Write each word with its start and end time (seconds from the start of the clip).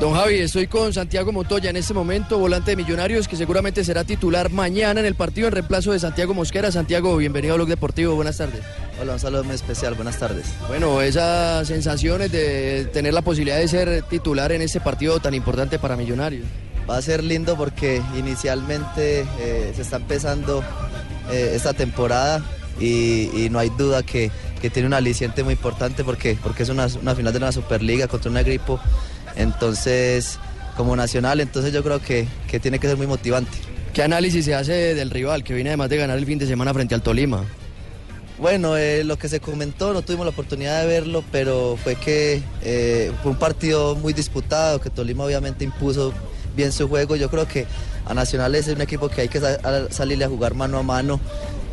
Don 0.00 0.12
Javi, 0.12 0.34
estoy 0.34 0.66
con 0.66 0.92
Santiago 0.92 1.32
Montoya 1.32 1.70
en 1.70 1.76
este 1.76 1.94
momento, 1.94 2.38
volante 2.38 2.72
de 2.72 2.76
Millonarios, 2.76 3.26
que 3.26 3.34
seguramente 3.34 3.82
será 3.82 4.04
titular 4.04 4.50
mañana 4.50 5.00
en 5.00 5.06
el 5.06 5.14
partido 5.14 5.48
en 5.48 5.54
reemplazo 5.54 5.92
de 5.92 5.98
Santiago 5.98 6.34
Mosquera. 6.34 6.70
Santiago, 6.70 7.16
bienvenido 7.16 7.54
a 7.54 7.56
Blog 7.56 7.68
Deportivo, 7.68 8.14
buenas 8.14 8.36
tardes. 8.36 8.60
Hola, 9.00 9.14
un 9.14 9.18
saludo 9.18 9.44
muy 9.44 9.54
especial, 9.54 9.94
buenas 9.94 10.18
tardes. 10.18 10.44
Bueno, 10.68 11.00
esas 11.00 11.66
sensaciones 11.66 12.30
de 12.30 12.90
tener 12.92 13.14
la 13.14 13.22
posibilidad 13.22 13.56
de 13.56 13.68
ser 13.68 14.02
titular 14.02 14.52
en 14.52 14.60
este 14.60 14.80
partido 14.80 15.18
tan 15.18 15.32
importante 15.32 15.78
para 15.78 15.96
Millonarios. 15.96 16.44
Va 16.88 16.98
a 16.98 17.02
ser 17.02 17.24
lindo 17.24 17.56
porque 17.56 18.02
inicialmente 18.18 19.20
eh, 19.40 19.72
se 19.74 19.80
está 19.80 19.96
empezando 19.96 20.62
eh, 21.32 21.52
esta 21.54 21.72
temporada 21.72 22.44
y, 22.78 23.30
y 23.34 23.48
no 23.50 23.58
hay 23.58 23.70
duda 23.70 24.02
que, 24.02 24.30
que 24.60 24.68
tiene 24.68 24.88
un 24.88 24.94
aliciente 24.94 25.42
muy 25.42 25.54
importante 25.54 26.04
porque, 26.04 26.36
porque 26.42 26.64
es 26.64 26.68
una, 26.68 26.86
una 27.00 27.14
final 27.14 27.32
de 27.32 27.38
una 27.38 27.50
Superliga 27.50 28.08
contra 28.08 28.30
un 28.30 28.36
equipo, 28.36 28.78
entonces 29.36 30.38
como 30.76 30.94
nacional, 30.96 31.40
entonces 31.40 31.72
yo 31.72 31.82
creo 31.82 32.00
que, 32.02 32.26
que 32.48 32.60
tiene 32.60 32.78
que 32.78 32.86
ser 32.88 32.96
muy 32.96 33.06
motivante. 33.06 33.56
¿Qué 33.94 34.02
análisis 34.02 34.44
se 34.44 34.54
hace 34.54 34.94
del 34.94 35.10
rival 35.10 35.42
que 35.42 35.54
viene 35.54 35.70
además 35.70 35.88
de 35.88 35.96
ganar 35.96 36.18
el 36.18 36.26
fin 36.26 36.38
de 36.38 36.46
semana 36.46 36.74
frente 36.74 36.94
al 36.94 37.00
Tolima? 37.02 37.44
Bueno, 38.38 38.76
eh, 38.76 39.02
lo 39.04 39.16
que 39.18 39.30
se 39.30 39.40
comentó, 39.40 39.94
no 39.94 40.02
tuvimos 40.02 40.26
la 40.26 40.30
oportunidad 40.32 40.82
de 40.82 40.86
verlo, 40.86 41.24
pero 41.32 41.78
fue 41.82 41.94
que 41.94 42.42
eh, 42.62 43.10
fue 43.22 43.32
un 43.32 43.38
partido 43.38 43.94
muy 43.96 44.12
disputado, 44.12 44.78
que 44.82 44.90
Tolima 44.90 45.24
obviamente 45.24 45.64
impuso 45.64 46.12
bien 46.54 46.70
su 46.72 46.86
juego. 46.86 47.16
Yo 47.16 47.30
creo 47.30 47.48
que 47.48 47.66
a 48.04 48.12
Nacional 48.12 48.54
es 48.54 48.68
un 48.68 48.82
equipo 48.82 49.08
que 49.08 49.22
hay 49.22 49.28
que 49.28 49.40
sa- 49.40 49.58
a- 49.64 49.90
salirle 49.90 50.26
a 50.26 50.28
jugar 50.28 50.52
mano 50.52 50.76
a 50.78 50.82
mano, 50.82 51.18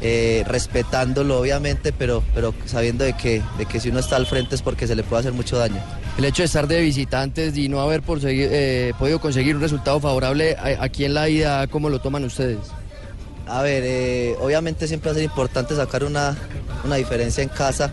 eh, 0.05 0.43
respetándolo 0.47 1.39
obviamente, 1.39 1.93
pero, 1.93 2.21
pero 2.35 2.53
sabiendo 2.65 3.03
de 3.05 3.13
que, 3.13 3.41
de 3.57 3.65
que 3.65 3.79
si 3.79 3.89
uno 3.89 3.99
está 3.99 4.17
al 4.17 4.25
frente 4.25 4.53
es 4.55 4.61
porque 4.61 4.85
se 4.85 4.95
le 4.95 5.03
puede 5.03 5.21
hacer 5.21 5.31
mucho 5.33 5.57
daño. 5.57 5.81
El 6.17 6.25
hecho 6.25 6.41
de 6.43 6.45
estar 6.47 6.67
de 6.67 6.81
visitantes 6.81 7.57
y 7.57 7.69
no 7.69 7.79
haber 7.81 8.01
por 8.01 8.19
seguir- 8.19 8.49
eh, 8.51 8.93
podido 8.99 9.19
conseguir 9.21 9.55
un 9.55 9.61
resultado 9.61 9.99
favorable 9.99 10.55
a- 10.57 10.83
aquí 10.83 11.05
en 11.05 11.13
la 11.13 11.29
ida, 11.29 11.65
¿cómo 11.67 11.89
lo 11.89 11.99
toman 11.99 12.23
ustedes? 12.25 12.59
A 13.47 13.61
ver, 13.61 13.83
eh, 13.85 14.35
obviamente 14.41 14.87
siempre 14.87 15.09
va 15.09 15.13
a 15.13 15.15
ser 15.15 15.23
importante 15.23 15.75
sacar 15.75 16.03
una, 16.03 16.35
una 16.85 16.95
diferencia 16.97 17.41
en 17.41 17.49
casa, 17.49 17.91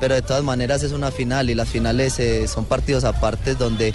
pero 0.00 0.14
de 0.14 0.22
todas 0.22 0.42
maneras 0.44 0.82
es 0.82 0.92
una 0.92 1.10
final 1.10 1.50
y 1.50 1.54
las 1.54 1.68
finales 1.68 2.20
son 2.48 2.64
partidos 2.64 3.04
aparte 3.04 3.54
donde, 3.54 3.92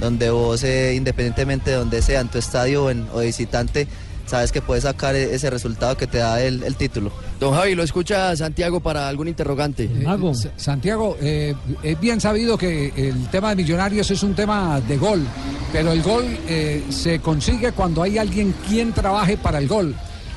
donde 0.00 0.30
vos, 0.30 0.62
independientemente 0.64 1.70
de 1.70 1.76
donde 1.76 2.00
sea, 2.02 2.20
en 2.20 2.28
tu 2.28 2.38
estadio 2.38 2.84
o, 2.84 2.90
en- 2.90 3.06
o 3.12 3.20
de 3.20 3.26
visitante, 3.26 3.86
sabes 4.26 4.52
que 4.52 4.62
puedes 4.62 4.84
sacar 4.84 5.14
e- 5.14 5.34
ese 5.34 5.50
resultado 5.50 5.96
que 5.96 6.06
te 6.06 6.18
da 6.18 6.40
el, 6.42 6.62
el 6.62 6.76
título. 6.76 7.12
Don 7.40 7.54
Javi, 7.54 7.74
¿lo 7.74 7.82
escucha 7.82 8.34
Santiago 8.36 8.80
para 8.80 9.08
algún 9.08 9.28
interrogante? 9.28 9.84
Eh, 9.84 10.04
Sa- 10.34 10.50
Santiago, 10.56 11.16
eh, 11.20 11.54
es 11.82 12.00
bien 12.00 12.20
sabido 12.20 12.56
que 12.56 12.92
el 12.96 13.28
tema 13.28 13.50
de 13.50 13.56
Millonarios 13.56 14.10
es 14.10 14.22
un 14.22 14.34
tema 14.34 14.80
de 14.80 14.96
gol, 14.96 15.26
pero 15.72 15.92
el 15.92 16.02
gol 16.02 16.24
eh, 16.48 16.82
se 16.90 17.18
consigue 17.20 17.72
cuando 17.72 18.02
hay 18.02 18.18
alguien 18.18 18.54
quien 18.68 18.92
trabaje 18.92 19.36
para 19.36 19.58
el 19.58 19.68
gol. 19.68 19.94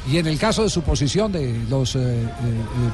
Y 0.08 0.18
en 0.20 0.28
el 0.28 0.38
caso 0.38 0.62
de 0.62 0.70
su 0.70 0.84
posición, 0.84 1.32
de 1.32 1.60
los 1.68 1.96
eh, 1.96 2.00
eh, 2.00 2.24
eh, 2.24 2.30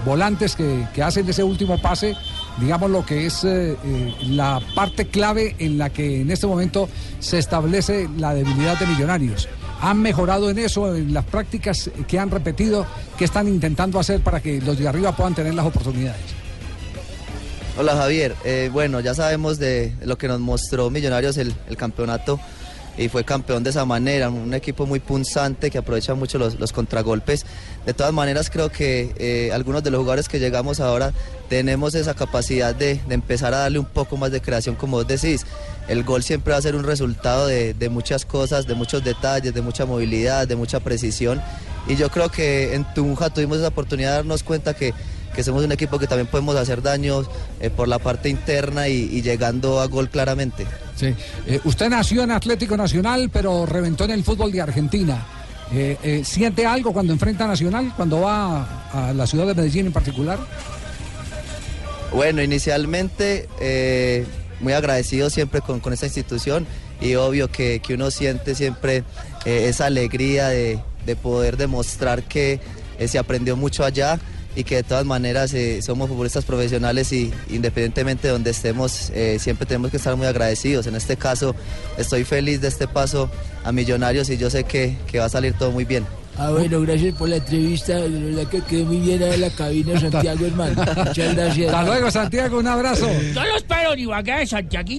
volantes 0.05 0.55
que, 0.55 0.87
que 0.93 1.03
hacen 1.03 1.27
ese 1.27 1.43
último 1.43 1.77
pase, 1.81 2.15
digamos 2.57 2.89
lo 2.89 3.05
que 3.05 3.25
es 3.25 3.43
eh, 3.43 3.75
eh, 3.83 4.15
la 4.29 4.61
parte 4.75 5.07
clave 5.07 5.53
en 5.59 5.77
la 5.77 5.89
que 5.89 6.21
en 6.21 6.31
este 6.31 6.47
momento 6.47 6.87
se 7.19 7.37
establece 7.37 8.07
la 8.17 8.33
debilidad 8.33 8.79
de 8.79 8.87
Millonarios. 8.87 9.49
¿Han 9.81 10.01
mejorado 10.01 10.49
en 10.49 10.59
eso, 10.59 10.95
en 10.95 11.13
las 11.13 11.25
prácticas 11.25 11.89
que 12.07 12.19
han 12.19 12.29
repetido? 12.29 12.85
¿Qué 13.17 13.25
están 13.25 13.47
intentando 13.47 13.99
hacer 13.99 14.21
para 14.21 14.39
que 14.39 14.61
los 14.61 14.77
de 14.77 14.87
arriba 14.87 15.15
puedan 15.15 15.33
tener 15.33 15.53
las 15.55 15.65
oportunidades? 15.65 16.21
Hola 17.77 17.95
Javier, 17.95 18.35
Eh, 18.43 18.69
bueno, 18.71 18.99
ya 18.99 19.15
sabemos 19.15 19.57
de 19.57 19.93
lo 20.03 20.17
que 20.17 20.27
nos 20.27 20.39
mostró 20.39 20.89
Millonarios 20.89 21.37
el 21.37 21.55
campeonato 21.77 22.39
y 22.97 23.09
fue 23.09 23.23
campeón 23.23 23.63
de 23.63 23.69
esa 23.69 23.85
manera, 23.85 24.29
un 24.29 24.53
equipo 24.53 24.85
muy 24.85 24.99
punzante 24.99 25.71
que 25.71 25.77
aprovecha 25.77 26.13
mucho 26.13 26.37
los, 26.37 26.59
los 26.59 26.73
contragolpes. 26.73 27.45
De 27.85 27.93
todas 27.93 28.13
maneras 28.13 28.49
creo 28.49 28.69
que 28.69 29.13
eh, 29.17 29.51
algunos 29.53 29.83
de 29.83 29.91
los 29.91 29.99
jugadores 29.99 30.27
que 30.27 30.39
llegamos 30.39 30.79
ahora 30.79 31.13
tenemos 31.49 31.95
esa 31.95 32.13
capacidad 32.13 32.75
de, 32.75 32.99
de 33.07 33.15
empezar 33.15 33.53
a 33.53 33.59
darle 33.59 33.79
un 33.79 33.85
poco 33.85 34.17
más 34.17 34.31
de 34.31 34.41
creación, 34.41 34.75
como 34.75 34.97
vos 34.97 35.07
decís. 35.07 35.45
El 35.87 36.03
gol 36.03 36.23
siempre 36.23 36.51
va 36.53 36.59
a 36.59 36.61
ser 36.61 36.75
un 36.75 36.83
resultado 36.83 37.47
de, 37.47 37.73
de 37.73 37.89
muchas 37.89 38.25
cosas, 38.25 38.67
de 38.67 38.75
muchos 38.75 39.03
detalles, 39.03 39.53
de 39.53 39.61
mucha 39.61 39.85
movilidad, 39.85 40.47
de 40.47 40.55
mucha 40.55 40.79
precisión. 40.79 41.41
Y 41.87 41.95
yo 41.95 42.09
creo 42.09 42.29
que 42.29 42.75
en 42.75 42.85
Tunja 42.93 43.29
tuvimos 43.31 43.57
esa 43.57 43.69
oportunidad 43.69 44.11
de 44.11 44.15
darnos 44.17 44.43
cuenta 44.43 44.75
que 44.75 44.93
que 45.33 45.43
somos 45.43 45.63
un 45.63 45.71
equipo 45.71 45.97
que 45.99 46.07
también 46.07 46.27
podemos 46.27 46.55
hacer 46.55 46.81
daños 46.81 47.27
eh, 47.59 47.69
por 47.69 47.87
la 47.87 47.99
parte 47.99 48.29
interna 48.29 48.87
y, 48.87 49.09
y 49.11 49.21
llegando 49.21 49.79
a 49.79 49.87
gol 49.87 50.09
claramente. 50.09 50.65
Sí. 50.95 51.15
Eh, 51.47 51.59
usted 51.63 51.89
nació 51.89 52.23
en 52.23 52.31
Atlético 52.31 52.77
Nacional, 52.77 53.29
pero 53.31 53.65
reventó 53.65 54.05
en 54.05 54.11
el 54.11 54.23
fútbol 54.23 54.51
de 54.51 54.61
Argentina. 54.61 55.25
Eh, 55.73 56.21
¿Siente 56.25 56.65
algo 56.65 56.91
cuando 56.91 57.13
enfrenta 57.13 57.45
a 57.45 57.47
Nacional, 57.47 57.93
cuando 57.95 58.19
va 58.19 58.89
a 58.91 59.13
la 59.13 59.25
ciudad 59.25 59.47
de 59.47 59.55
Medellín 59.55 59.85
en 59.85 59.93
particular? 59.93 60.37
Bueno, 62.11 62.43
inicialmente 62.43 63.47
muy 64.59 64.73
agradecido 64.73 65.29
siempre 65.29 65.61
con, 65.61 65.79
con 65.79 65.93
esta 65.93 66.07
institución 66.07 66.67
y 66.99 67.15
obvio 67.15 67.49
que, 67.49 67.79
que 67.79 67.93
uno 67.93 68.11
siente 68.11 68.53
siempre 68.53 69.05
esa 69.45 69.85
alegría 69.85 70.49
de, 70.49 70.77
de 71.05 71.15
poder 71.15 71.55
demostrar 71.55 72.23
que 72.23 72.59
se 73.07 73.17
aprendió 73.17 73.55
mucho 73.55 73.85
allá 73.85 74.19
y 74.55 74.63
que 74.63 74.75
de 74.75 74.83
todas 74.83 75.05
maneras 75.05 75.53
eh, 75.53 75.81
somos 75.81 76.09
futbolistas 76.09 76.45
profesionales 76.45 77.11
y 77.13 77.31
independientemente 77.49 78.27
de 78.27 78.33
donde 78.33 78.51
estemos, 78.51 79.09
eh, 79.11 79.37
siempre 79.39 79.65
tenemos 79.65 79.91
que 79.91 79.97
estar 79.97 80.15
muy 80.15 80.27
agradecidos. 80.27 80.87
En 80.87 80.95
este 80.95 81.17
caso, 81.17 81.55
estoy 81.97 82.23
feliz 82.23 82.61
de 82.61 82.67
este 82.67 82.87
paso 82.87 83.29
a 83.63 83.71
Millonarios 83.71 84.29
y 84.29 84.37
yo 84.37 84.49
sé 84.49 84.63
que, 84.63 84.97
que 85.07 85.19
va 85.19 85.25
a 85.25 85.29
salir 85.29 85.53
todo 85.53 85.71
muy 85.71 85.85
bien. 85.85 86.05
Ah, 86.37 86.49
bueno, 86.49 86.81
gracias 86.81 87.13
por 87.15 87.29
la 87.29 87.35
entrevista. 87.35 87.95
De 87.95 88.09
verdad 88.09 88.49
que 88.49 88.61
quedé 88.61 88.83
muy 88.83 88.97
bien 88.97 89.21
en 89.21 89.41
la 89.41 89.49
cabina, 89.49 89.99
Santiago, 89.99 90.45
hermano. 90.45 90.75
Muchas 91.05 91.35
gracias. 91.35 91.73
Hasta 91.73 91.83
luego, 91.83 92.11
Santiago, 92.11 92.59
un 92.59 92.67
abrazo. 92.67 93.07
Yo 93.33 93.43
lo 93.43 93.57
espero 93.57 93.93
en 93.93 93.99
Ibagué, 93.99 94.47
Santiago. 94.47 94.91